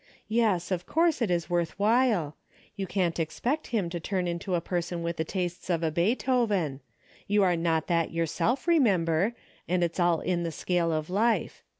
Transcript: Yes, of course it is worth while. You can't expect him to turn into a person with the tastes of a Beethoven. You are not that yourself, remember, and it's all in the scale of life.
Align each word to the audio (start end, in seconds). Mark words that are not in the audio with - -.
Yes, 0.29 0.71
of 0.71 0.87
course 0.87 1.21
it 1.21 1.29
is 1.29 1.47
worth 1.47 1.77
while. 1.77 2.35
You 2.75 2.87
can't 2.87 3.19
expect 3.19 3.67
him 3.67 3.87
to 3.91 3.99
turn 3.99 4.27
into 4.27 4.55
a 4.55 4.59
person 4.59 5.03
with 5.03 5.17
the 5.17 5.23
tastes 5.23 5.69
of 5.69 5.83
a 5.83 5.91
Beethoven. 5.91 6.81
You 7.27 7.43
are 7.43 7.55
not 7.55 7.85
that 7.85 8.09
yourself, 8.09 8.67
remember, 8.67 9.33
and 9.67 9.83
it's 9.83 9.99
all 9.99 10.21
in 10.21 10.41
the 10.41 10.51
scale 10.51 10.91
of 10.91 11.11
life. 11.11 11.61